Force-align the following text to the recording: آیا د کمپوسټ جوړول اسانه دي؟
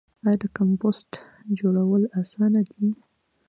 آیا 0.25 0.35
د 0.41 0.43
کمپوسټ 0.57 1.11
جوړول 1.59 2.03
اسانه 2.21 2.61
دي؟ 2.71 2.87